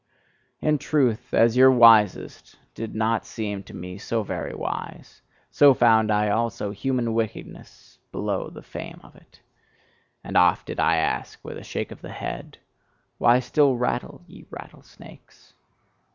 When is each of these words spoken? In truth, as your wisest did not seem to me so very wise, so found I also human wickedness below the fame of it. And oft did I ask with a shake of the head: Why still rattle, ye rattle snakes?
In 0.61 0.79
truth, 0.79 1.31
as 1.31 1.55
your 1.55 1.69
wisest 1.69 2.55
did 2.73 2.95
not 2.95 3.23
seem 3.23 3.61
to 3.65 3.75
me 3.75 3.99
so 3.99 4.23
very 4.23 4.55
wise, 4.55 5.21
so 5.51 5.75
found 5.75 6.09
I 6.09 6.27
also 6.29 6.71
human 6.71 7.13
wickedness 7.13 7.99
below 8.11 8.49
the 8.49 8.63
fame 8.63 8.99
of 9.03 9.15
it. 9.15 9.41
And 10.23 10.35
oft 10.35 10.65
did 10.65 10.79
I 10.79 10.95
ask 10.95 11.39
with 11.45 11.59
a 11.59 11.63
shake 11.63 11.91
of 11.91 12.01
the 12.01 12.09
head: 12.13 12.57
Why 13.19 13.39
still 13.39 13.75
rattle, 13.75 14.23
ye 14.25 14.47
rattle 14.49 14.81
snakes? 14.81 15.53